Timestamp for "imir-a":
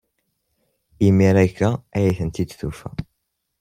1.07-1.45